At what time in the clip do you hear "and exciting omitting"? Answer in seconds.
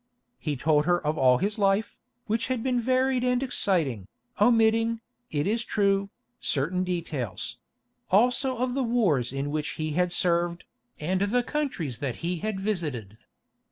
3.23-4.99